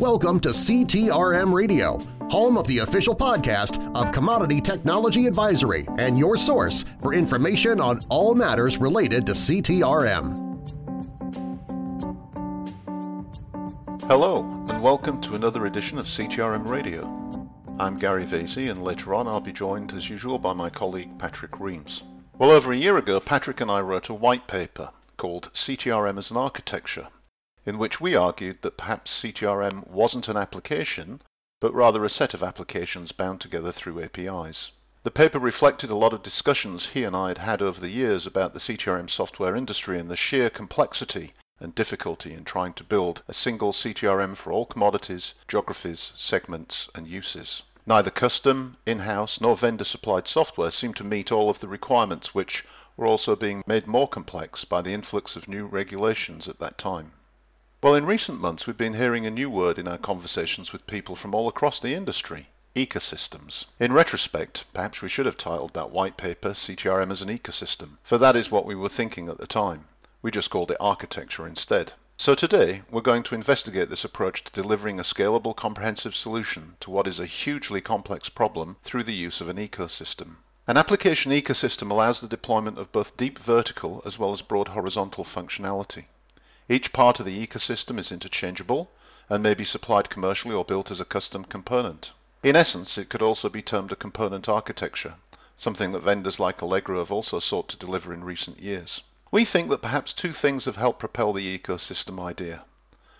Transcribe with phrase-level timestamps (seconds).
[0.00, 1.98] Welcome to CTRM Radio,
[2.30, 8.00] home of the official podcast of Commodity Technology Advisory and your source for information on
[8.08, 10.38] all matters related to CTRM.
[14.04, 14.40] Hello,
[14.70, 17.02] and welcome to another edition of CTRM Radio.
[17.78, 21.60] I'm Gary Vasey, and later on I'll be joined, as usual, by my colleague Patrick
[21.60, 22.04] Reames.
[22.38, 26.30] Well, over a year ago, Patrick and I wrote a white paper called CTRM as
[26.30, 27.08] an Architecture,
[27.66, 31.20] in which we argued that perhaps CTRM wasn't an application,
[31.60, 34.70] but rather a set of applications bound together through APIs.
[35.02, 38.26] The paper reflected a lot of discussions he and I had had over the years
[38.26, 43.22] about the CTRM software industry and the sheer complexity and difficulty in trying to build
[43.28, 47.62] a single CTRM for all commodities, geographies, segments, and uses.
[47.84, 52.64] Neither custom, in-house, nor vendor-supplied software seemed to meet all of the requirements which
[52.96, 57.12] were also being made more complex by the influx of new regulations at that time.
[57.82, 61.16] Well, in recent months, we've been hearing a new word in our conversations with people
[61.16, 63.64] from all across the industry ecosystems.
[63.78, 68.18] In retrospect, perhaps we should have titled that white paper CTRM as an ecosystem, for
[68.18, 69.88] that is what we were thinking at the time.
[70.20, 71.94] We just called it architecture instead.
[72.18, 76.90] So today, we're going to investigate this approach to delivering a scalable, comprehensive solution to
[76.90, 80.36] what is a hugely complex problem through the use of an ecosystem.
[80.66, 85.24] An application ecosystem allows the deployment of both deep vertical as well as broad horizontal
[85.24, 86.04] functionality.
[86.72, 88.92] Each part of the ecosystem is interchangeable
[89.28, 92.12] and may be supplied commercially or built as a custom component.
[92.44, 95.16] In essence, it could also be termed a component architecture,
[95.56, 99.00] something that vendors like Allegro have also sought to deliver in recent years.
[99.32, 102.62] We think that perhaps two things have helped propel the ecosystem idea.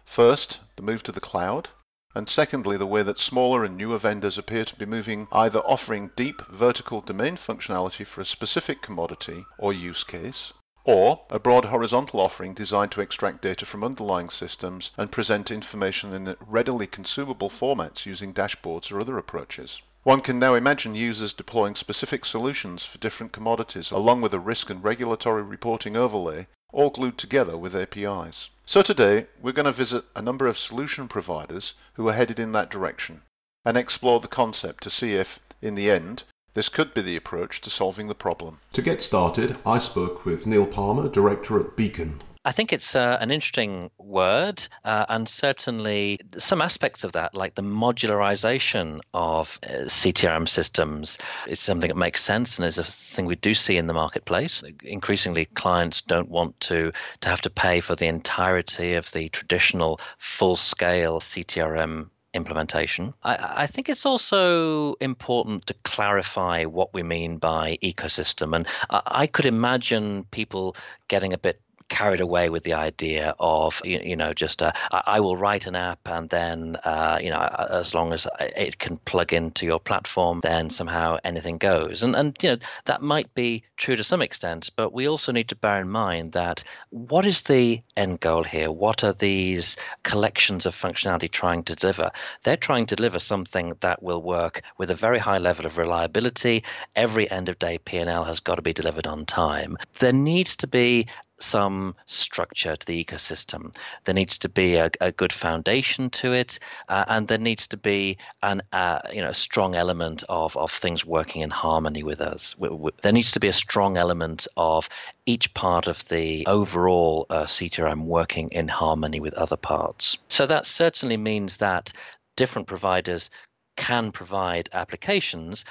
[0.04, 1.70] First, the move to the cloud,
[2.14, 6.12] and secondly, the way that smaller and newer vendors appear to be moving either offering
[6.14, 10.52] deep vertical domain functionality for a specific commodity or use case,
[10.84, 16.14] or a broad horizontal offering designed to extract data from underlying systems and present information
[16.14, 19.82] in readily consumable formats using dashboards or other approaches.
[20.02, 24.70] One can now imagine users deploying specific solutions for different commodities along with a risk
[24.70, 28.48] and regulatory reporting overlay, all glued together with APIs.
[28.64, 32.52] So today, we're going to visit a number of solution providers who are headed in
[32.52, 33.20] that direction
[33.66, 36.24] and explore the concept to see if, in the end,
[36.54, 38.60] this could be the approach to solving the problem.
[38.72, 42.20] To get started, I spoke with Neil Palmer, director at Beacon.
[42.42, 47.54] I think it's uh, an interesting word, uh, and certainly some aspects of that, like
[47.54, 53.26] the modularization of uh, CTRM systems, is something that makes sense and is a thing
[53.26, 54.62] we do see in the marketplace.
[54.82, 60.00] Increasingly, clients don't want to to have to pay for the entirety of the traditional
[60.16, 63.14] full-scale CTRM implementation.
[63.22, 68.54] I, I, think it's also important to clarify what we mean by ecosystem.
[68.54, 70.76] And I, I could imagine people
[71.08, 75.20] getting a bit carried away with the idea of you, you know just uh, I
[75.20, 77.40] will write an app and then uh, you know
[77.70, 82.02] as long as it can plug into your platform then somehow anything goes.
[82.02, 85.48] And and you know that might be true to some extent but we also need
[85.48, 88.70] to bear in mind that what is the end goal here?
[88.70, 92.12] What are these collections of functionality trying to deliver?
[92.44, 96.64] They're trying to deliver something that will work with a very high level of reliability.
[96.94, 99.76] Every end of day P&L has got to be delivered on time.
[99.98, 101.06] There needs to be
[101.42, 103.74] some structure to the ecosystem.
[104.04, 106.58] There needs to be a, a good foundation to it,
[106.88, 111.04] uh, and there needs to be an uh, you know strong element of of things
[111.04, 112.54] working in harmony with us.
[113.02, 114.88] There needs to be a strong element of
[115.26, 120.18] each part of the overall uh, CTRM working in harmony with other parts.
[120.28, 121.92] So that certainly means that
[122.36, 123.30] different providers
[123.76, 125.64] can provide applications,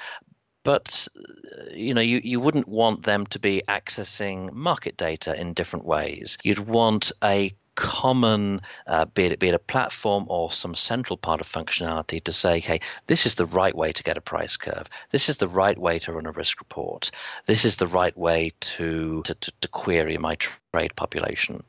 [0.64, 5.52] but uh, you know you, you wouldn't want them to be accessing market data in
[5.52, 10.74] different ways you'd want a common, uh, be, it, be it a platform or some
[10.74, 14.20] central part of functionality to say, hey, this is the right way to get a
[14.20, 14.86] price curve.
[15.10, 17.10] This is the right way to run a risk report.
[17.46, 20.36] This is the right way to, to, to, to query my
[20.74, 21.62] trade population.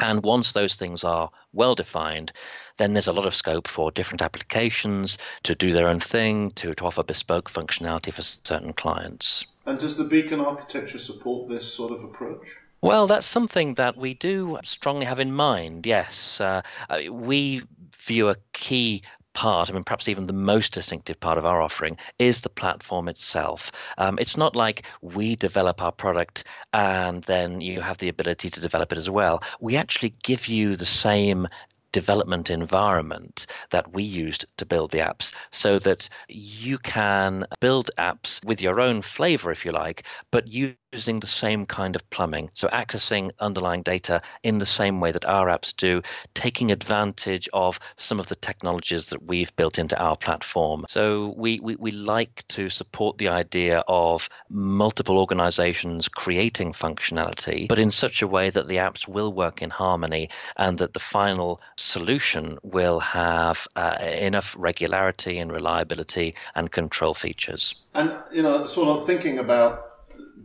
[0.00, 2.32] And once those things are well defined,
[2.76, 6.74] then there's a lot of scope for different applications to do their own thing, to,
[6.74, 9.44] to offer bespoke functionality for certain clients.
[9.66, 12.46] And does the Beacon architecture support this sort of approach?
[12.80, 16.40] Well, that's something that we do strongly have in mind, yes.
[16.40, 17.62] Uh, uh we
[18.06, 19.02] view a key
[19.38, 23.08] part, I mean, perhaps even the most distinctive part of our offering, is the platform
[23.08, 23.70] itself.
[23.96, 26.42] Um, it's not like we develop our product
[26.72, 29.44] and then you have the ability to develop it as well.
[29.60, 31.46] We actually give you the same
[31.92, 38.44] development environment that we used to build the apps so that you can build apps
[38.44, 42.50] with your own flavor, if you like, but using the same kind of plumbing.
[42.54, 46.02] So accessing underlying data in the same way that our apps do,
[46.34, 50.86] taking advantage of some of the technologies that we've built into our platform.
[50.88, 57.78] So we, we, we like to support the idea of multiple organizations creating functionality, but
[57.78, 61.60] in such a way that the apps will work in harmony and that the final
[61.78, 67.74] solution will have uh, enough regularity and reliability and control features.
[67.94, 69.82] And, you know, sort of thinking about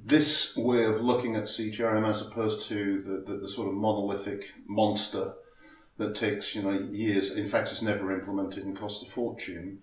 [0.06, 4.54] this way of looking at CTRM as opposed to the, the, the, sort of monolithic
[4.68, 5.34] monster
[5.98, 9.80] that takes, you know, years, in fact, it's never implemented and costs a fortune.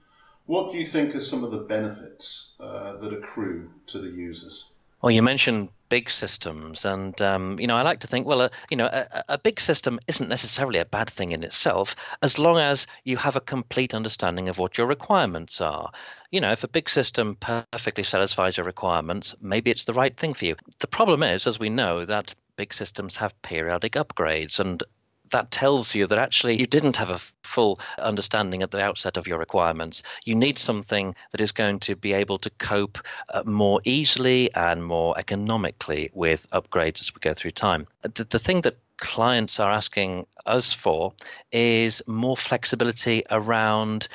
[0.46, 4.66] What do you think are some of the benefits uh, that accrue to the users?
[5.00, 8.48] Well, you mentioned big systems, and um, you know, I like to think, well, uh,
[8.70, 12.58] you know, a, a, big system isn't necessarily a bad thing in itself, as long
[12.58, 15.90] as you have a complete understanding of what your requirements are.
[16.30, 20.32] You know, if a big system perfectly satisfies your requirements, maybe it's the right thing
[20.32, 20.56] for you.
[20.78, 24.82] The problem is, as we know, that big systems have periodic upgrades, and
[25.32, 29.26] that tells you that actually you didn't have a full understanding at the outset of
[29.26, 30.02] your requirements.
[30.24, 32.98] You need something that is going to be able to cope
[33.28, 37.86] uh, more easily and more economically with upgrades as we go through time.
[38.02, 41.12] The, the thing that clients are asking us for
[41.50, 44.08] is more flexibility around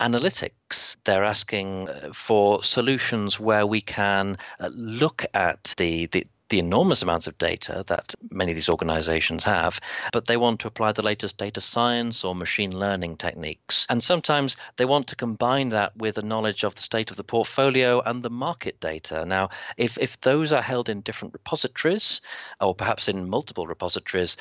[0.00, 0.96] analytics.
[1.04, 7.00] They're asking uh, for solutions where we can uh, look at the, the, the enormous
[7.00, 9.80] amounts of data that many of these organizations have,
[10.12, 13.86] but they want to apply the latest data science or machine learning techniques.
[13.88, 17.24] And sometimes they want to combine that with a knowledge of the state of the
[17.24, 19.24] portfolio and the market data.
[19.24, 22.20] Now, if, if those are held in different repositories
[22.60, 24.36] or perhaps in multiple repositories,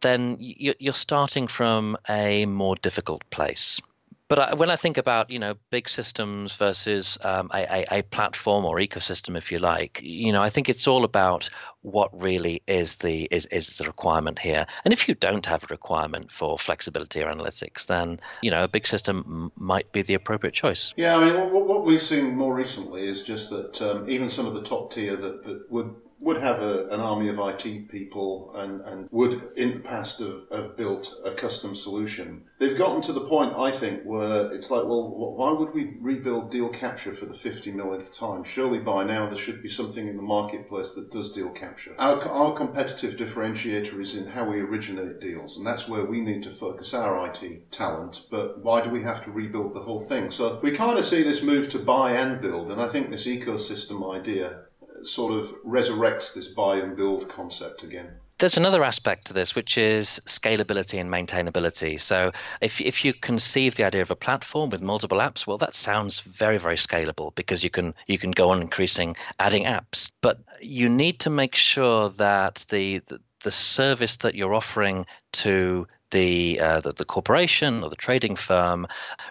[0.00, 3.80] then you're starting from a more difficult place
[4.28, 8.02] but I, when I think about you know big systems versus um, a, a, a,
[8.02, 11.48] platform or ecosystem, if you like, you know, I think it's all about
[11.82, 14.66] what really is the is, is the requirement here.
[14.84, 18.68] And if you don't have a requirement for flexibility or analytics, then you know a
[18.68, 20.92] big system m- might be the appropriate choice.
[20.96, 24.46] Yeah, I mean, what, what we've seen more recently is just that um, even some
[24.46, 25.94] of the top tier that, that would
[26.26, 30.42] would have a, an army of IT people and, and would in the past have,
[30.50, 32.42] have built a custom solution.
[32.58, 36.50] They've gotten to the point, I think, where it's like, well, why would we rebuild
[36.50, 38.42] deal capture for the 50 millionth time?
[38.42, 41.94] Surely by now there should be something in the marketplace that does deal capture.
[41.96, 46.42] Our, our competitive differentiator is in how we originate deals, and that's where we need
[46.42, 48.22] to focus our IT talent.
[48.32, 50.32] But why do we have to rebuild the whole thing?
[50.32, 53.28] So we kind of see this move to buy and build, and I think this
[53.28, 54.65] ecosystem idea
[55.06, 58.08] sort of resurrects this buy and build concept again.
[58.38, 61.98] There's another aspect to this, which is scalability and maintainability.
[61.98, 65.74] So, if if you conceive the idea of a platform with multiple apps, well, that
[65.74, 70.40] sounds very very scalable because you can you can go on increasing adding apps, but
[70.60, 76.60] you need to make sure that the, the the service that you're offering to the,
[76.60, 78.86] uh, the, the corporation or the trading firm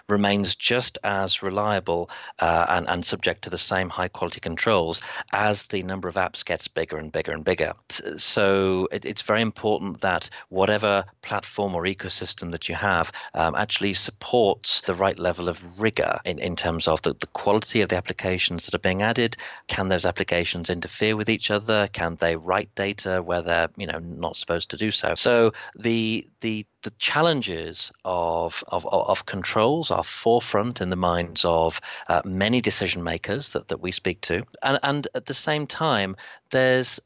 [0.08, 5.00] remains just as reliable uh, and, and subject to the same high quality controls
[5.32, 7.72] as the number of apps gets bigger and bigger and bigger.
[8.18, 13.94] So it, it's very important that whatever platform or ecosystem that you have um, actually
[13.94, 17.96] supports the right level of rigor in, in terms of the, the quality of the
[17.96, 19.36] applications that are being added.
[19.68, 21.88] Can those applications interfere with each other?
[21.92, 25.14] Can they write data where they're you know not supposed to do so?
[25.14, 31.80] So the the the challenges of, of, of controls are forefront in the minds of
[32.06, 34.44] uh, many decision makers that, that we speak to.
[34.62, 36.14] And, and at the same time,
[36.52, 37.00] there's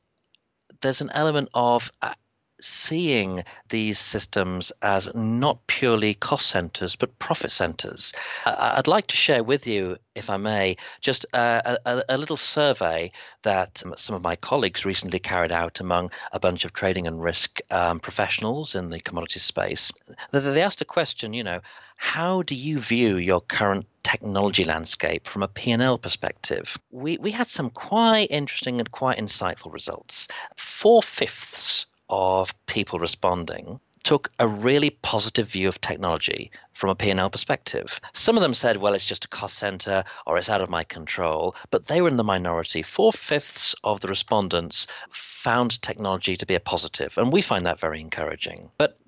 [0.82, 2.12] there's an element of uh,
[2.60, 8.12] seeing these systems as not purely cost centers but profit centers.
[8.44, 13.12] I'd like to share with you, if I may, just a, a, a, little survey
[13.42, 17.60] that some of my colleagues recently carried out among a bunch of trading and risk
[17.70, 19.92] um, professionals in the commodity space.
[20.32, 21.60] They asked a question, you know,
[21.96, 26.78] how do you view your current technology landscape from a P&L perspective?
[26.90, 30.26] We, we had some quite interesting and quite insightful results.
[30.56, 37.30] Four fifths of people responding took a really positive view of technology from a P&L
[37.30, 38.00] perspective.
[38.14, 40.84] Some of them said, well, it's just a cost center or it's out of my
[40.84, 42.82] control, but they were in the minority.
[42.82, 47.80] Four fifths of the respondents found technology to be a positive, and we find that
[47.80, 48.70] very encouraging.
[48.78, 48.98] But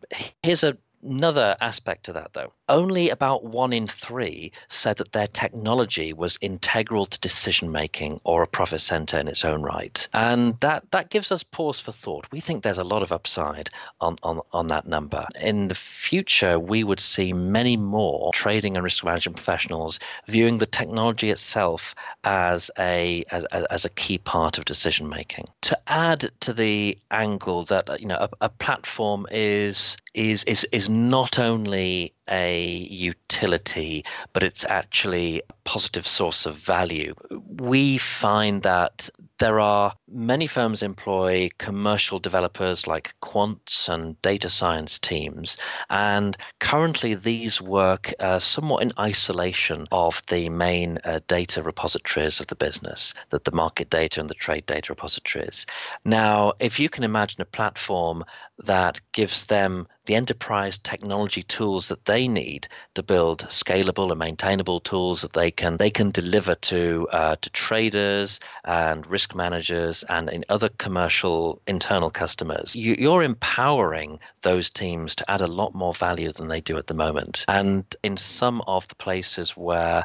[0.42, 2.52] here's a another aspect to that, though.
[2.68, 8.42] Only about one in three said that their technology was integral to decision making or
[8.42, 10.08] a profit center in its own right.
[10.12, 12.26] And that, that gives us pause for thought.
[12.30, 15.26] We think there's a lot of upside on, on, on that number.
[15.38, 20.66] In the future, we would see many more trading and risk management professionals viewing the
[20.66, 21.94] technology itself
[22.24, 25.46] as a as, as a key part of decision making.
[25.62, 30.88] To add to the angle that you know a, a platform is is is is
[30.92, 37.14] not only a utility, but it's actually a positive source of value.
[37.30, 44.98] We find that there are many firms employ commercial developers like quants and data science
[44.98, 45.56] teams,
[45.90, 52.46] and currently these work uh, somewhat in isolation of the main uh, data repositories of
[52.46, 55.66] the business, that the market data and the trade data repositories.
[56.04, 58.24] Now, if you can imagine a platform
[58.64, 64.80] that gives them the enterprise technology tools that they need to build scalable and maintainable
[64.80, 70.28] tools that they can they can deliver to uh, to traders and risk managers and
[70.30, 72.74] in other commercial internal customers.
[72.76, 76.86] You, you're empowering those teams to add a lot more value than they do at
[76.86, 77.44] the moment.
[77.48, 80.04] And in some of the places where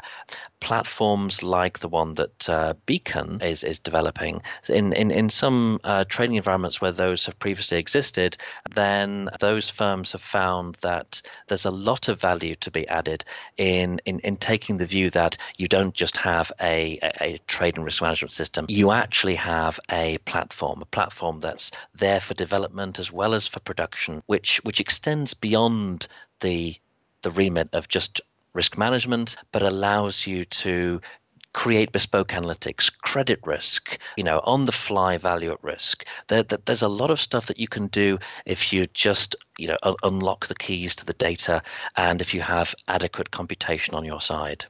[0.60, 6.04] platforms like the one that uh, Beacon is is developing in in in some uh,
[6.04, 8.36] trading environments where those have previously existed,
[8.74, 13.24] then those firms have found that there's a lot of value to be added
[13.56, 17.76] in in, in taking the view that you don't just have a, a, a trade
[17.76, 22.98] and risk management system, you actually have a platform, a platform that's there for development
[23.00, 26.06] as well as for production, which which extends beyond
[26.40, 26.76] the
[27.22, 28.20] the remit of just
[28.52, 31.00] risk management, but allows you to
[31.52, 36.04] create bespoke analytics, credit risk, you know, on the fly value at risk.
[36.28, 39.68] There, there, there's a lot of stuff that you can do if you just, you
[39.68, 41.62] know, un- unlock the keys to the data
[41.96, 44.64] and if you have adequate computation on your side.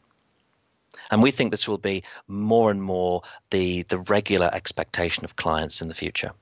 [1.10, 5.82] And we think this will be more and more the, the regular expectation of clients
[5.82, 6.32] in the future.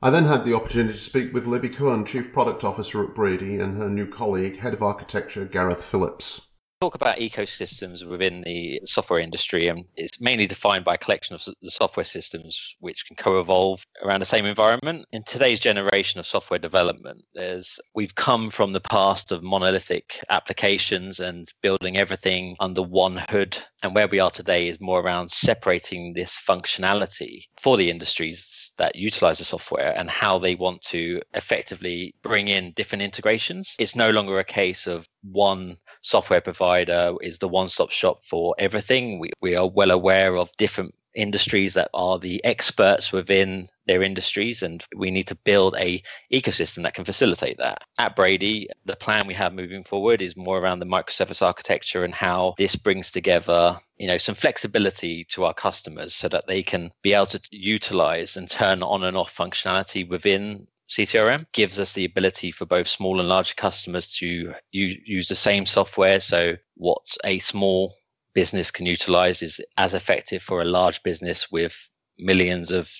[0.00, 3.58] I then had the opportunity to speak with Libby Cohen, Chief Product Officer at Brady,
[3.58, 6.42] and her new colleague, Head of Architecture, Gareth Phillips
[6.80, 11.44] talk about ecosystems within the software industry and it's mainly defined by a collection of
[11.60, 15.04] the software systems which can co-evolve around the same environment.
[15.10, 21.18] In today's generation of software development there's we've come from the past of monolithic applications
[21.18, 26.12] and building everything under one hood and where we are today is more around separating
[26.12, 32.14] this functionality for the industries that utilize the software and how they want to effectively
[32.22, 33.74] bring in different integrations.
[33.78, 38.54] It's no longer a case of one software provider is the one stop shop for
[38.58, 39.18] everything.
[39.18, 44.62] We, we are well aware of different industries that are the experts within their industries
[44.62, 46.02] and we need to build a
[46.32, 50.58] ecosystem that can facilitate that at brady the plan we have moving forward is more
[50.58, 55.54] around the microservice architecture and how this brings together you know some flexibility to our
[55.54, 60.06] customers so that they can be able to utilize and turn on and off functionality
[60.06, 65.34] within CTRM gives us the ability for both small and large customers to use the
[65.34, 66.20] same software.
[66.20, 67.94] So, what a small
[68.34, 72.90] business can utilize is as effective for a large business with millions of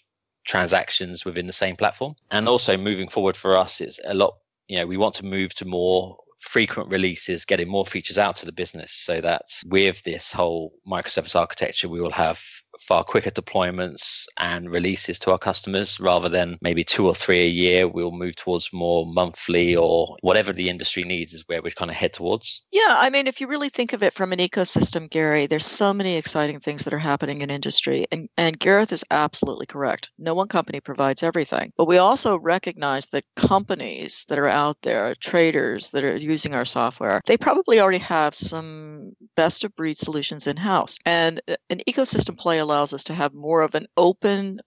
[0.47, 2.14] transactions within the same platform.
[2.30, 4.35] And also, moving forward for us, it's a lot,
[4.66, 8.47] you know, we want to move to more frequent releases, getting more features out to
[8.47, 12.42] the business so that with this whole microservice architecture, we will have
[12.80, 17.49] far quicker deployments and releases to our customers rather than maybe two or three a
[17.49, 17.88] year.
[17.88, 21.97] We'll move towards more monthly or whatever the industry needs is where we kind of
[21.97, 22.62] head towards.
[22.70, 25.92] Yeah, I mean, if you really think of it from an ecosystem, Gary, there's so
[25.92, 28.06] many exciting things that are happening in industry.
[28.11, 30.11] And, and Gareth is absolutely correct.
[30.18, 31.73] No one company provides everything.
[31.76, 36.64] But we also recognize that companies that are out there, traders that are using our
[36.64, 40.99] software, they probably already have some best of breed solutions in house.
[41.04, 44.60] And uh, an ecosystem play allows us to have more of an open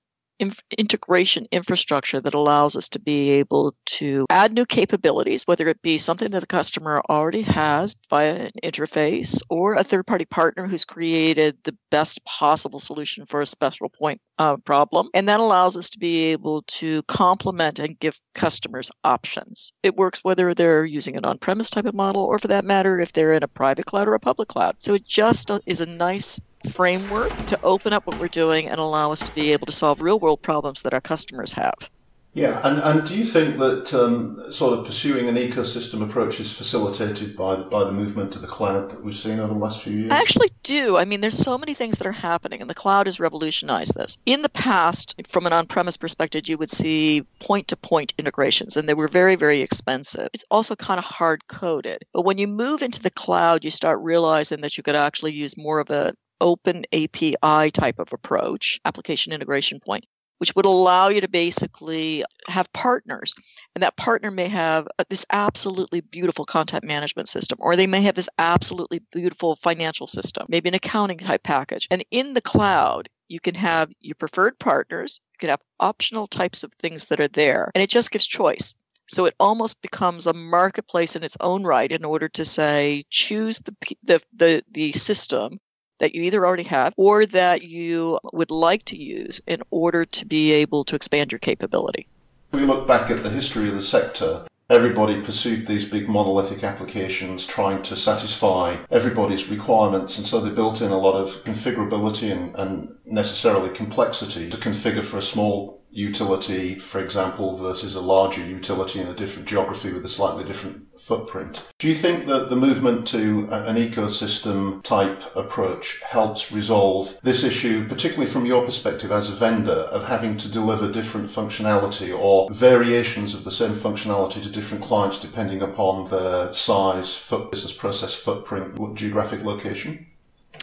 [0.77, 5.98] integration infrastructure that allows us to be able to add new capabilities, whether it be
[5.98, 10.86] something that the customer already has via an interface or a third party partner who's
[10.86, 15.10] created the best possible solution for a special point uh, problem.
[15.13, 19.74] And that allows us to be able to complement and give customers options.
[19.84, 23.00] It works whether they're using an on premise type of model or, for that matter,
[23.00, 24.77] if they're in a private cloud or a public cloud.
[24.79, 26.39] So it just is a nice
[26.70, 30.01] framework to open up what we're doing and allow us to be able to solve
[30.01, 31.89] real world problems that our customers have.
[32.34, 36.50] Yeah, and, and do you think that um, sort of pursuing an ecosystem approach is
[36.50, 39.91] facilitated by by the movement to the cloud that we've seen over the last few
[39.91, 40.12] years?
[40.12, 40.96] I actually do.
[40.96, 44.18] I mean, there's so many things that are happening, and the cloud has revolutionized this.
[44.25, 49.10] In the past, from an on-premise perspective, you would see point-to-point integrations, and they were
[49.10, 50.30] very, very expensive.
[50.34, 52.06] It's also kind of hard-coded.
[52.13, 55.58] But when you move into the cloud, you start realizing that you could actually use
[55.58, 60.05] more of an open API type of approach, application integration point,
[60.39, 63.36] which would allow you to basically have partners.
[63.75, 68.01] And that partner may have uh, this absolutely beautiful content management system, or they may
[68.01, 71.88] have this absolutely beautiful financial system, maybe an accounting type package.
[71.91, 76.63] And in the cloud, you can have your preferred partners, you can have optional types
[76.63, 78.74] of things that are there, and it just gives choice.
[79.07, 83.60] So it almost becomes a marketplace in its own right in order to say choose
[83.60, 85.60] the the the, the system
[86.01, 90.25] that you either already have or that you would like to use in order to
[90.25, 92.08] be able to expand your capability.
[92.51, 94.46] We look back at the history of the sector.
[94.67, 100.81] Everybody pursued these big monolithic applications trying to satisfy everybody's requirements, and so they built
[100.81, 106.75] in a lot of configurability and, and necessarily complexity to configure for a small utility,
[106.75, 111.63] for example, versus a larger utility in a different geography with a slightly different footprint.
[111.79, 117.88] Do you think that the movement to an ecosystem type approach helps resolve this issue,
[117.88, 123.33] particularly from your perspective as a vendor, of having to deliver different functionality or variations
[123.33, 128.95] of the same functionality to different clients depending upon their size, foot, business process footprint,
[128.95, 130.07] geographic location?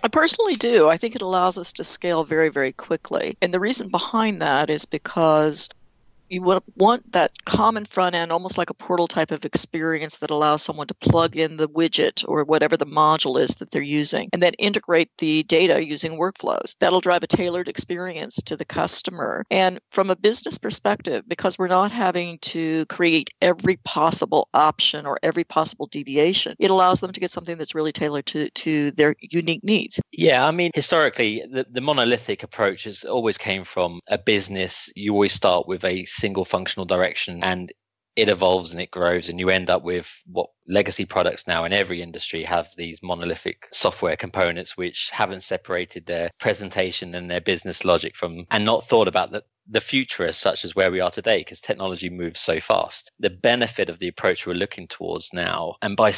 [0.03, 0.89] I personally do.
[0.89, 3.37] I think it allows us to scale very, very quickly.
[3.43, 5.69] And the reason behind that is because
[6.29, 10.63] you want that common front end, almost like a portal type of experience that allows
[10.63, 14.43] someone to plug in the widget or whatever the module is that they're using, and
[14.43, 16.77] then integrate the data using workflows.
[16.81, 19.45] That'll drive a tailored experience to the customer.
[19.51, 25.19] And from a business perspective, because we're not having to create every possible option or
[25.23, 29.15] every possible deviation, it allows them to get something that's really tailored to, to their
[29.21, 30.01] unique needs.
[30.13, 34.93] Yeah, I mean, historically, the, the monolithic approach has always came from a business.
[34.95, 37.73] You always start with a single functional direction and
[38.19, 41.73] it evolves and it grows and you end up with what legacy products now in
[41.73, 47.85] every industry have these monolithic software components which haven't separated their presentation and their business
[47.85, 51.13] logic from and not thought about the, the future as such as where we are
[51.13, 53.13] today because technology moves so fast.
[53.21, 56.11] The benefit of the approach we're looking towards now and by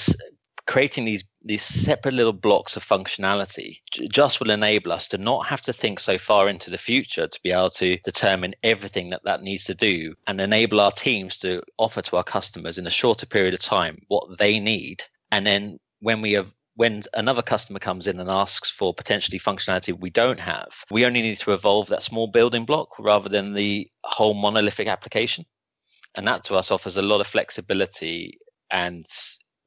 [0.70, 5.60] creating these these separate little blocks of functionality just will enable us to not have
[5.60, 9.42] to think so far into the future to be able to determine everything that that
[9.42, 13.26] needs to do and enable our teams to offer to our customers in a shorter
[13.26, 15.02] period of time what they need.
[15.32, 19.98] And then when we have when another customer comes in and asks for potentially functionality
[19.98, 23.90] we don't have we only need to evolve that small building block rather than the
[24.04, 25.44] whole monolithic application.
[26.16, 28.38] And that to us offers a lot of flexibility
[28.70, 29.04] and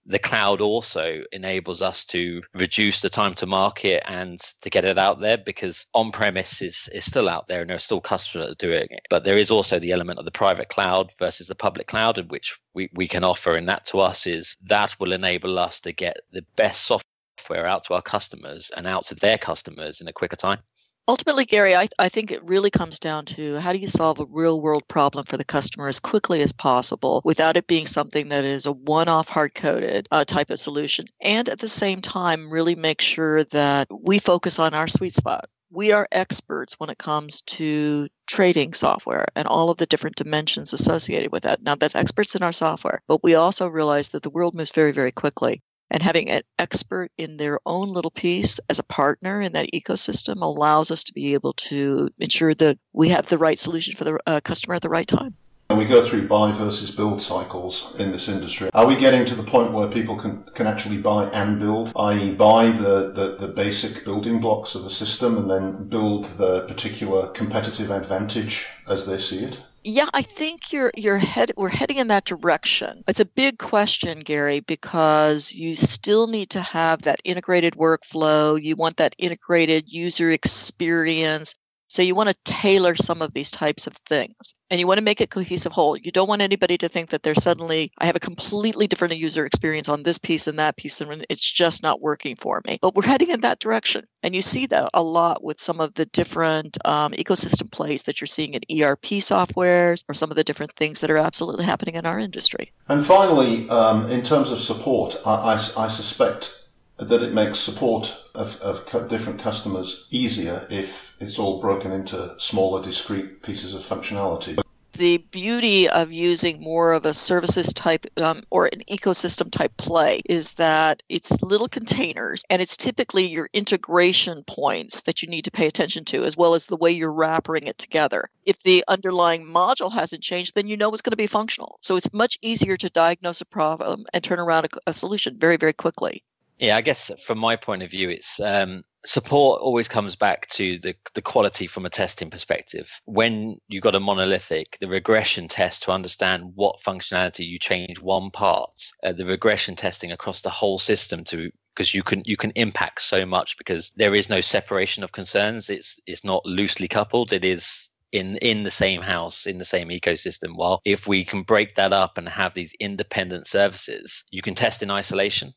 [0.06, 4.98] the cloud also enables us to reduce the time to market and to get it
[4.98, 8.56] out there because on premise is, is still out there and there are still customers
[8.58, 9.02] doing it.
[9.10, 12.28] But there is also the element of the private cloud versus the public cloud, in
[12.28, 13.56] which we, we can offer.
[13.56, 17.86] And that to us is that will enable us to get the best software out
[17.86, 20.60] to our customers and out to their customers in a quicker time.
[21.06, 24.26] Ultimately, Gary, I, I think it really comes down to how do you solve a
[24.26, 28.46] real world problem for the customer as quickly as possible without it being something that
[28.46, 31.08] is a one off hard coded uh, type of solution.
[31.20, 35.50] And at the same time, really make sure that we focus on our sweet spot.
[35.70, 40.72] We are experts when it comes to trading software and all of the different dimensions
[40.72, 41.62] associated with that.
[41.62, 44.94] Now, that's experts in our software, but we also realize that the world moves very,
[44.94, 45.62] very quickly
[45.94, 50.42] and having an expert in their own little piece as a partner in that ecosystem
[50.42, 54.20] allows us to be able to ensure that we have the right solution for the
[54.26, 55.36] uh, customer at the right time.
[55.70, 58.70] And we go through buy versus build cycles in this industry.
[58.74, 62.32] Are we getting to the point where people can, can actually buy and build, i.e.,
[62.32, 67.28] buy the, the, the basic building blocks of a system and then build the particular
[67.28, 69.62] competitive advantage as they see it?
[69.86, 73.04] Yeah, I think you're you're head we're heading in that direction.
[73.08, 78.62] It's a big question, Gary, because you still need to have that integrated workflow.
[78.62, 81.56] You want that integrated user experience.
[81.94, 85.04] So you want to tailor some of these types of things and you want to
[85.04, 85.96] make it cohesive whole.
[85.96, 89.46] You don't want anybody to think that they're suddenly, I have a completely different user
[89.46, 92.80] experience on this piece and that piece, and it's just not working for me.
[92.82, 94.06] But we're heading in that direction.
[94.24, 98.20] And you see that a lot with some of the different um, ecosystem plays that
[98.20, 101.94] you're seeing in ERP softwares or some of the different things that are absolutely happening
[101.94, 102.72] in our industry.
[102.88, 105.36] And finally, um, in terms of support, I,
[105.78, 106.63] I, I suspect
[106.98, 112.82] that it makes support of, of different customers easier if it's all broken into smaller
[112.82, 114.60] discrete pieces of functionality.
[114.94, 120.22] the beauty of using more of a services type um, or an ecosystem type play
[120.26, 125.52] is that it's little containers and it's typically your integration points that you need to
[125.52, 128.30] pay attention to, as well as the way you're wrapping it together.
[128.46, 131.80] If the underlying module hasn't changed, then you know it's going to be functional.
[131.82, 135.58] So it's much easier to diagnose a problem and turn around a, a solution very,
[135.58, 136.24] very quickly.
[136.60, 140.80] Yeah, I guess from my point of view, it's um, support always comes back to
[140.80, 142.90] the, the quality from a testing perspective.
[143.06, 148.32] When you've got a monolithic, the regression test to understand what functionality you change one
[148.32, 148.72] part,
[149.04, 153.02] uh, the regression testing across the whole system to because you can you can impact
[153.02, 155.70] so much because there is no separation of concerns.
[155.70, 157.34] It's it's not loosely coupled.
[157.34, 161.42] It is in in the same house in the same ecosystem while if we can
[161.42, 165.52] break that up and have these independent services you can test in isolation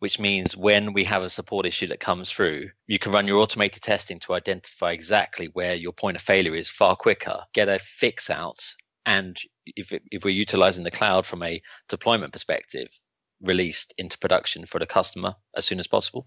[0.00, 3.38] which means when we have a support issue that comes through, you can run your
[3.38, 7.78] automated testing to identify exactly where your point of failure is far quicker, get a
[7.78, 8.58] fix out,
[9.06, 9.36] and
[9.66, 12.88] if, if we're utilizing the cloud from a deployment perspective,
[13.42, 16.26] released into production for the customer as soon as possible.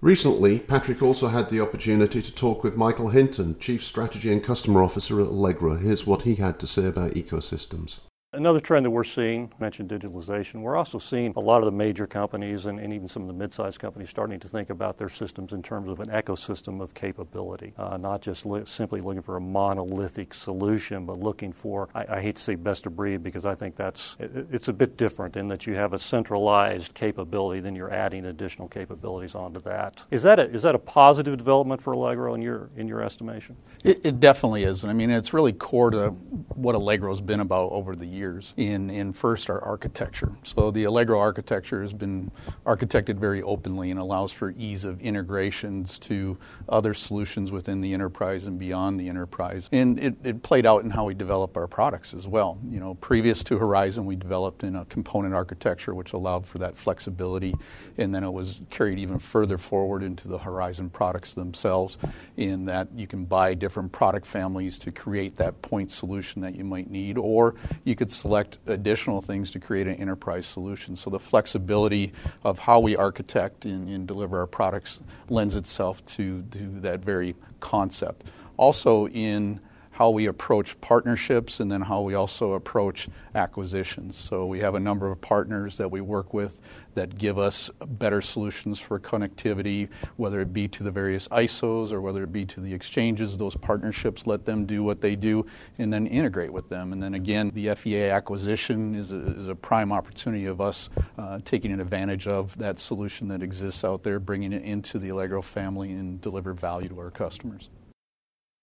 [0.00, 4.82] Recently, Patrick also had the opportunity to talk with Michael Hinton, Chief Strategy and Customer
[4.82, 5.76] Officer at Allegro.
[5.76, 7.98] Here's what he had to say about ecosystems.
[8.32, 12.06] Another trend that we're seeing, mentioned digitalization, we're also seeing a lot of the major
[12.06, 15.52] companies and, and even some of the mid-sized companies starting to think about their systems
[15.52, 19.40] in terms of an ecosystem of capability, uh, not just li- simply looking for a
[19.40, 23.56] monolithic solution, but looking for, I, I, hate to say best of breed because I
[23.56, 27.74] think that's, it, it's a bit different in that you have a centralized capability, then
[27.74, 30.04] you're adding additional capabilities onto that.
[30.12, 33.56] Is that a, is that a positive development for Allegro in your, in your estimation?
[33.82, 34.84] It, it definitely is.
[34.84, 36.10] I mean, it's really core to
[36.54, 40.32] what Allegro's been about over the years years in, in first our architecture.
[40.44, 42.30] So the Allegro architecture has been
[42.64, 46.36] architected very openly and allows for ease of integrations to
[46.68, 49.68] other solutions within the enterprise and beyond the enterprise.
[49.72, 52.58] And it, it played out in how we develop our products as well.
[52.70, 56.76] You know, previous to Horizon, we developed in a component architecture which allowed for that
[56.76, 57.54] flexibility,
[57.96, 61.96] and then it was carried even further forward into the Horizon products themselves,
[62.36, 66.64] in that you can buy different product families to create that point solution that you
[66.64, 67.54] might need, or
[67.84, 70.96] you could could select additional things to create an enterprise solution.
[70.96, 76.42] So the flexibility of how we architect and, and deliver our products lends itself to,
[76.42, 78.26] to that very concept.
[78.56, 79.60] Also, in
[80.00, 84.16] how we approach partnerships and then how we also approach acquisitions.
[84.16, 86.62] So we have a number of partners that we work with
[86.94, 92.00] that give us better solutions for connectivity, whether it be to the various ISOs or
[92.00, 93.36] whether it be to the exchanges.
[93.36, 95.44] Those partnerships let them do what they do
[95.76, 96.94] and then integrate with them.
[96.94, 101.40] And then again, the FEA acquisition is a, is a prime opportunity of us uh,
[101.44, 105.92] taking advantage of that solution that exists out there, bringing it into the Allegro family
[105.92, 107.68] and deliver value to our customers.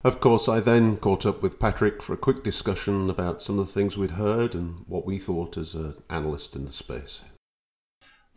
[0.04, 3.66] Of course, I then caught up with Patrick for a quick discussion about some of
[3.66, 7.20] the things we'd heard and what we thought as an analyst in the space.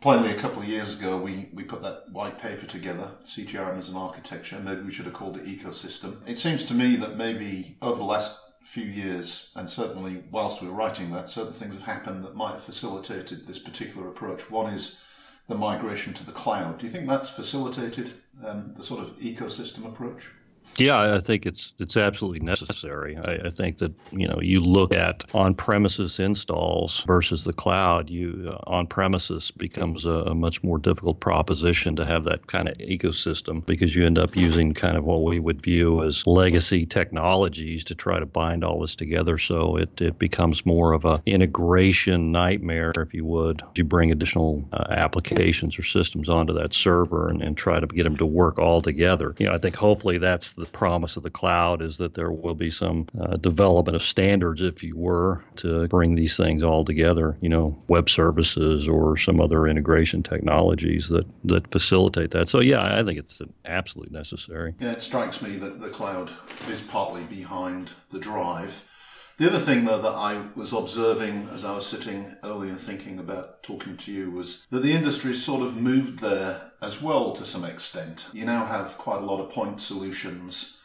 [0.00, 3.88] Plainly, a couple of years ago, we, we put that white paper together, CTRM as
[3.88, 4.58] an architecture.
[4.58, 6.16] Maybe we should have called it ecosystem.
[6.26, 10.66] It seems to me that maybe over the last few years, and certainly whilst we
[10.66, 14.50] were writing that, certain things have happened that might have facilitated this particular approach.
[14.50, 15.00] One is
[15.46, 16.78] the migration to the cloud.
[16.78, 20.28] Do you think that's facilitated um, the sort of ecosystem approach?
[20.78, 23.16] Yeah, I think it's it's absolutely necessary.
[23.16, 28.08] I, I, think that you know you look at on-premises installs versus the cloud.
[28.08, 32.78] You uh, on-premises becomes a, a, much more difficult proposition to have that kind of
[32.78, 37.84] ecosystem because you end up using kind of what we would view as legacy technologies
[37.84, 39.36] to try to bind all this together.
[39.36, 43.62] So it it becomes more of a integration nightmare, if you would.
[43.76, 48.04] You bring additional uh, applications or systems onto that server and, and try to get
[48.04, 49.34] them to work all together.
[49.38, 52.54] You know, I think hopefully that's the promise of the cloud is that there will
[52.54, 57.36] be some uh, development of standards, if you were, to bring these things all together.
[57.40, 62.48] You know, web services or some other integration technologies that that facilitate that.
[62.48, 64.74] So yeah, I think it's absolutely necessary.
[64.78, 66.30] Yeah, it strikes me that the cloud
[66.68, 68.82] is partly behind the drive.
[69.38, 73.62] The other thing, though, that I was observing as I was sitting earlier thinking about
[73.62, 77.64] talking to you was that the industry sort of moved there as well to some
[77.64, 78.26] extent.
[78.32, 80.76] You now have quite a lot of point solutions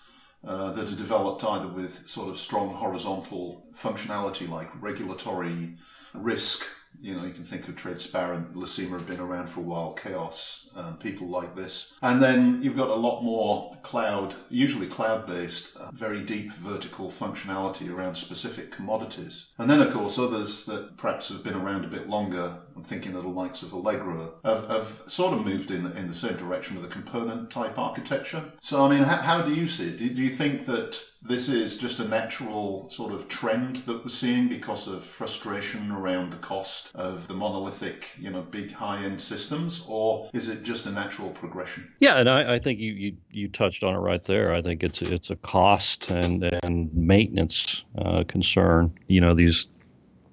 [0.46, 5.76] uh, that are developed either with sort of strong horizontal functionality like regulatory
[6.14, 6.66] risk
[7.00, 10.68] you know, you can think of Tradesparent, Lacima have been around for a while, Chaos,
[10.76, 11.94] um, people like this.
[12.02, 17.10] And then you've got a lot more cloud, usually cloud based, uh, very deep vertical
[17.10, 19.50] functionality around specific commodities.
[19.58, 23.16] And then, of course, others that perhaps have been around a bit longer, I'm thinking
[23.16, 26.38] of the likes of Allegro, have, have sort of moved in the, in the same
[26.38, 28.54] direction with a component type architecture.
[28.62, 29.98] So, I mean, how, how do you see it?
[29.98, 34.10] Do, do you think that this is just a natural sort of trend that we're
[34.10, 39.84] seeing because of frustration around the cost of the monolithic, you know, big high-end systems,
[39.88, 41.92] or is it just a natural progression?
[42.00, 44.54] Yeah, and I, I think you, you you touched on it right there.
[44.54, 48.94] I think it's it's a cost and and maintenance uh, concern.
[49.08, 49.68] You know, these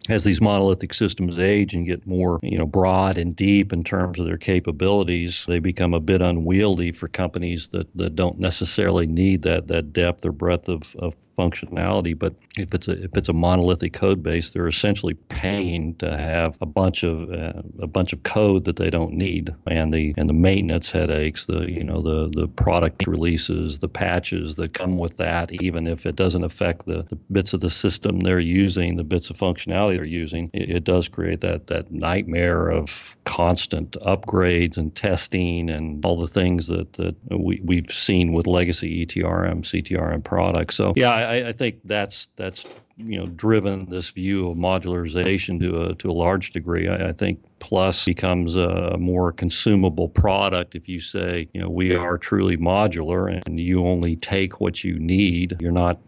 [0.09, 4.21] as these monolithic systems age and get more, you know, broad and deep in terms
[4.21, 9.43] of their capabilities, they become a bit unwieldy for companies that, that don't necessarily need
[9.43, 12.19] that that depth or breadth of, of functionality.
[12.19, 16.57] But if it's a if it's a monolithic code base, they're essentially paying to have
[16.61, 20.29] a bunch of uh, a bunch of code that they don't need, and the and
[20.29, 25.19] the maintenance headaches, the you know the the product releases, the patches that come with
[25.19, 29.05] that, even if it doesn't affect the, the bits of the system they're using, the
[29.05, 34.77] bits of functionality they're using, it, it does create that that nightmare of constant upgrades
[34.77, 40.23] and testing and all the things that that we we've seen with legacy ETRM, CTRM
[40.23, 40.77] products.
[40.77, 41.24] So yeah.
[41.25, 42.65] I, I think that's that's
[42.97, 46.89] you know driven this view of modularization to a to a large degree.
[46.89, 51.95] I, I think Plus becomes a more consumable product if you say you know we
[51.95, 55.57] are truly modular and you only take what you need.
[55.61, 55.99] You're not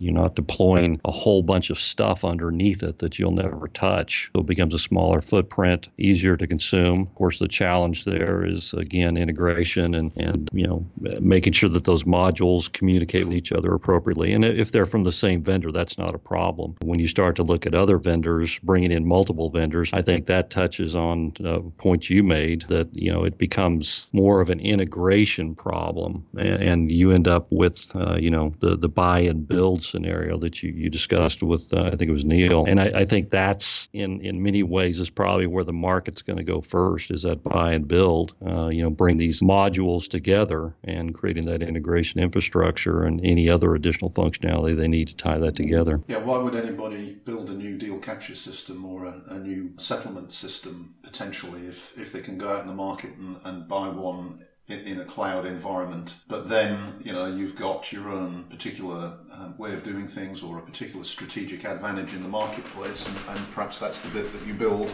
[0.00, 4.30] you're not deploying a whole bunch of stuff underneath it that you'll never touch.
[4.34, 7.00] So it becomes a smaller footprint, easier to consume.
[7.02, 10.86] Of course, the challenge there is again integration and, and you know
[11.20, 14.32] making sure that those modules communicate with each other appropriately.
[14.32, 16.76] And if they're from the same vendor, that's not a problem.
[16.82, 20.50] When you start to look at other vendors, bringing in multiple vendors, I think that
[20.50, 25.54] touches on a point you made that you know it becomes more of an integration
[25.54, 29.84] problem, and, and you end up with uh, you know the the buy and build
[29.90, 32.64] scenario that you, you discussed with, uh, I think it was Neil.
[32.66, 36.38] And I, I, think that's in, in many ways is probably where the market's going
[36.38, 40.74] to go first is that buy and build, uh, you know, bring these modules together
[40.84, 45.56] and creating that integration infrastructure and any other additional functionality they need to tie that
[45.56, 46.00] together.
[46.08, 50.32] Yeah, why would anybody build a new deal capture system or a, a new settlement
[50.32, 54.44] system potentially if, if they can go out in the market and, and buy one
[54.70, 56.14] in, in, a cloud environment.
[56.28, 60.58] But then, you know, you've got your own particular uh, way of doing things or
[60.58, 64.54] a particular strategic advantage in the marketplace, and, and, perhaps that's the bit that you
[64.54, 64.92] build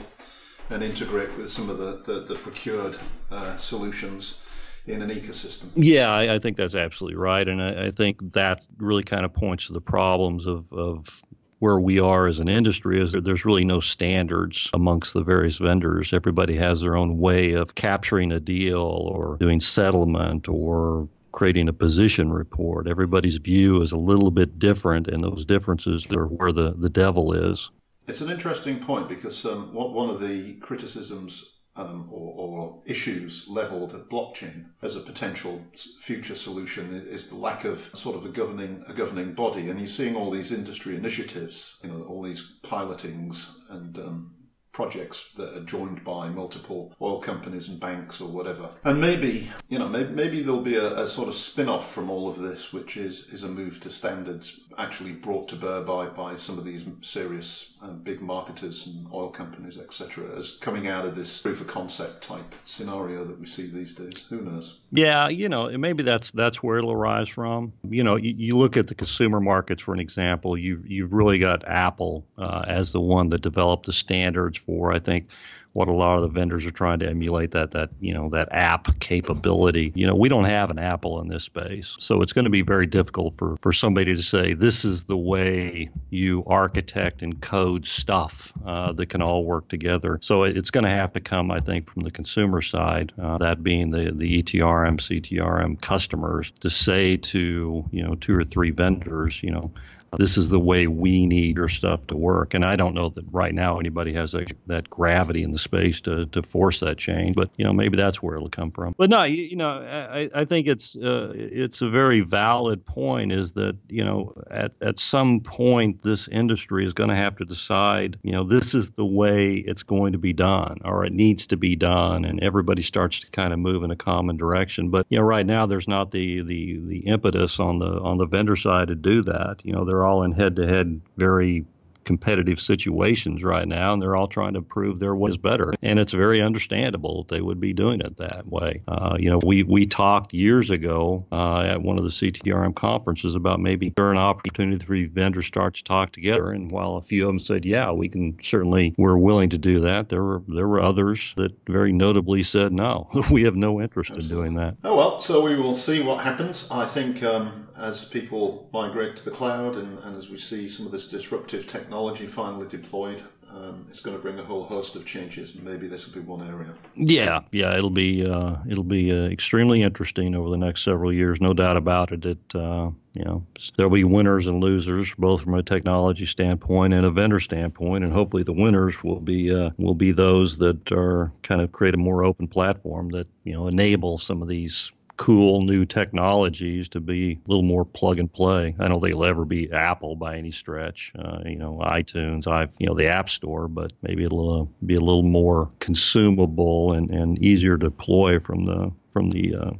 [0.71, 2.97] and integrate with some of the, the, the procured
[3.31, 4.39] uh, solutions
[4.87, 5.67] in an ecosystem.
[5.75, 7.47] Yeah, I, I, think that's absolutely right.
[7.47, 11.23] And I, I, think that really kind of points to the problems of, of
[11.59, 15.57] where we are as an industry is that there's really no standards amongst the various
[15.57, 16.13] vendors.
[16.13, 21.73] Everybody has their own way of capturing a deal or doing settlement or creating a
[21.73, 22.89] position report.
[22.89, 27.33] Everybody's view is a little bit different, and those differences are where the, the devil
[27.33, 27.71] is.
[28.07, 33.93] It's an interesting point because um, one of the criticisms um, or, or, issues leveled
[33.93, 35.65] at blockchain as a potential
[35.99, 39.89] future solution is the lack of sort of a governing a governing body, and you're
[39.89, 44.36] seeing all these industry initiatives, you know, all these pilotings and um,
[44.77, 48.69] projects that are joined by multiple oil companies and banks or whatever.
[48.85, 52.11] And maybe, you know, maybe, maybe there'll be a, a sort of spin off from
[52.11, 56.09] all of this, which is, is a move to standards actually brought to bear by,
[56.09, 61.05] by some of these serious uh, big marketers and oil companies, etc., as coming out
[61.05, 64.27] of this proof of concept type scenario that we see these days.
[64.29, 64.79] Who knows?
[64.91, 67.73] Yeah, you know, maybe that's that's where it'll arise from.
[67.89, 70.57] You know, you, you look at the consumer markets for an example.
[70.57, 74.99] You've you've really got Apple uh, as the one that developed the standards for, I
[74.99, 75.29] think,
[75.77, 78.49] what a lot of the vendors are trying to emulate that that you know that
[78.51, 79.93] app capability.
[79.95, 82.63] You know, we don't have an Apple in this space, so it's going to be
[82.63, 87.87] very difficult for for somebody to say this is the way you architect and code
[87.87, 90.19] stuff uh, that can all work together.
[90.23, 93.63] So it's going to have to come, I think, from the consumer side, uh, that
[93.63, 99.43] being the the ETRM, CTRM customers, to say to you know two or three vendors,
[99.43, 99.73] you know
[100.17, 102.55] this is the way we need your stuff to work.
[102.55, 106.01] And I don't know that right now anybody has that, that gravity in the space
[106.03, 108.95] to, to force that change, but you know maybe that's where it'll come from.
[108.97, 113.33] But no, you, you know I, I think it's uh, it's a very valid point
[113.33, 117.45] is that you know at at some point this industry is going to have to
[117.45, 121.49] decide you know this is the way it's going to be done or it needs
[121.49, 124.91] to be done, and everybody starts to kind of move in a common direction.
[124.91, 128.27] But you know right now there's not the the the impetus on the on the
[128.27, 129.61] vendor side to do that.
[129.65, 131.65] You know there are all in head to head, very
[132.07, 135.73] competitive situations right now, and they're all trying to prove their way is better.
[135.83, 138.83] And it's very understandable that they would be doing it that way.
[138.89, 143.35] Uh, you know, we we talked years ago uh, at one of the CTRM conferences
[143.35, 146.51] about maybe there an opportunity for vendors start to talk together.
[146.51, 149.81] And while a few of them said, "Yeah, we can certainly, we're willing to do
[149.81, 154.13] that," there were there were others that very notably said, "No, we have no interest
[154.13, 156.69] in doing that." Oh well, so we will see what happens.
[156.71, 160.87] I think um, as people migrate to the cloud and, and as we see some
[160.87, 161.96] of this disruptive technology
[162.27, 166.07] finally deployed, um, it's going to bring a whole host of changes, and maybe this
[166.07, 166.75] will be one area.
[166.95, 171.41] Yeah, yeah, it'll be uh, it'll be uh, extremely interesting over the next several years,
[171.41, 172.27] no doubt about it.
[172.27, 177.07] It uh, you know there'll be winners and losers, both from a technology standpoint and
[177.07, 181.33] a vendor standpoint, and hopefully the winners will be uh, will be those that are
[181.43, 185.63] kind of create a more open platform that you know enable some of these cool
[185.63, 188.75] new technologies to be a little more plug and play.
[188.79, 191.13] I don't think it'll ever be Apple by any stretch.
[191.19, 194.95] Uh, you know, iTunes, I've you know the App Store, but maybe it'll uh, be
[194.95, 199.71] a little more consumable and, and easier to deploy from the from the uh,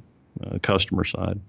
[0.45, 1.41] uh customer side.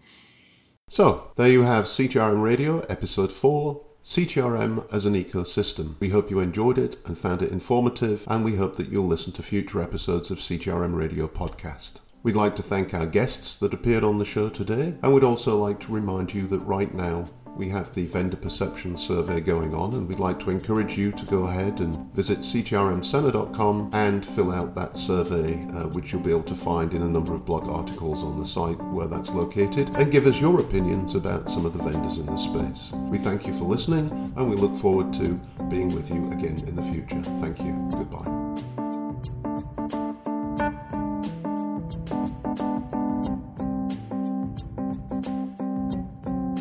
[0.90, 3.84] So there you have CTRM Radio, episode four.
[4.04, 5.96] CTRM as an ecosystem.
[6.00, 9.34] We hope you enjoyed it and found it informative, and we hope that you'll listen
[9.34, 12.00] to future episodes of CTRM Radio podcast.
[12.24, 15.58] We'd like to thank our guests that appeared on the show today, and we'd also
[15.58, 17.26] like to remind you that right now
[17.56, 21.26] we have the vendor perception survey going on, and we'd like to encourage you to
[21.26, 26.44] go ahead and visit ctrmcenter.com and fill out that survey, uh, which you'll be able
[26.44, 30.12] to find in a number of blog articles on the site where that's located, and
[30.12, 32.92] give us your opinions about some of the vendors in the space.
[33.10, 36.76] We thank you for listening, and we look forward to being with you again in
[36.76, 37.22] the future.
[37.24, 37.74] Thank you.
[37.92, 38.77] Goodbye.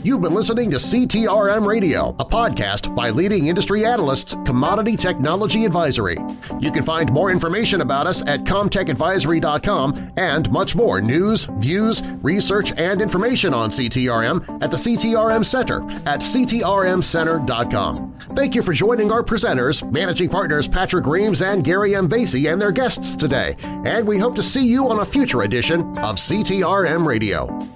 [0.07, 6.17] You've been listening to CTRM Radio, a podcast by leading industry analysts Commodity Technology Advisory.
[6.61, 12.73] You can find more information about us at comtechadvisory.com and much more news, views, research,
[12.77, 18.15] and information on CTRM at the CTRM Center at ctrmcenter.com.
[18.31, 22.09] Thank you for joining our presenters, managing partners Patrick Reames and Gary M.
[22.09, 25.81] Vasey and their guests today, and we hope to see you on a future edition
[25.99, 27.76] of CTRM Radio.